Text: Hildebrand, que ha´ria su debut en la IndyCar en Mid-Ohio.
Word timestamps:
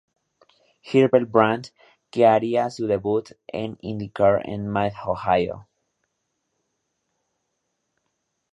Hildebrand, 0.81 1.69
que 2.09 2.21
ha´ria 2.21 2.71
su 2.71 2.87
debut 2.87 3.33
en 3.45 3.73
la 3.73 3.77
IndyCar 3.91 4.41
en 4.49 4.67
Mid-Ohio. 4.73 5.67